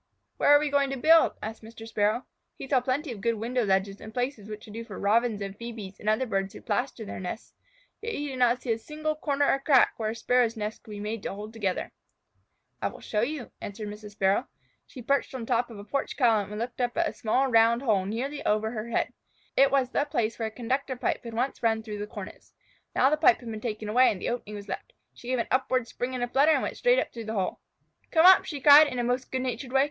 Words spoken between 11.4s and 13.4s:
together. "I will show